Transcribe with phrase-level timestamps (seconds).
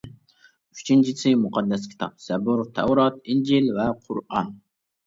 [0.77, 4.55] ئۈچىنچىسى مۇقەددەس كىتاب، زەبۇر، تەۋرات، ئىنجىل ۋە قۇرئان.